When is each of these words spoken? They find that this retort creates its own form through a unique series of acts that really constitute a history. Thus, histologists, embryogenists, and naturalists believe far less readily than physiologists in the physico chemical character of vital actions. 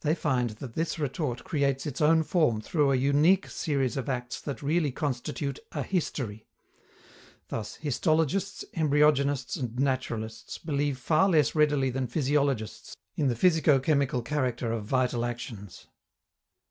They 0.00 0.14
find 0.14 0.48
that 0.48 0.76
this 0.76 0.98
retort 0.98 1.44
creates 1.44 1.84
its 1.84 2.00
own 2.00 2.22
form 2.22 2.62
through 2.62 2.90
a 2.90 2.96
unique 2.96 3.46
series 3.48 3.98
of 3.98 4.08
acts 4.08 4.40
that 4.40 4.62
really 4.62 4.90
constitute 4.90 5.58
a 5.72 5.82
history. 5.82 6.46
Thus, 7.48 7.76
histologists, 7.76 8.64
embryogenists, 8.74 9.56
and 9.58 9.78
naturalists 9.78 10.56
believe 10.56 10.96
far 10.96 11.28
less 11.28 11.54
readily 11.54 11.90
than 11.90 12.06
physiologists 12.06 12.96
in 13.14 13.28
the 13.28 13.36
physico 13.36 13.78
chemical 13.78 14.22
character 14.22 14.72
of 14.72 14.86
vital 14.86 15.22
actions. 15.22 15.86